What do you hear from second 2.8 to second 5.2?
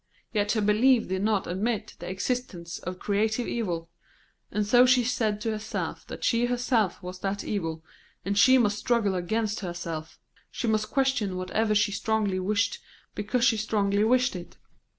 Creative Evil; and so she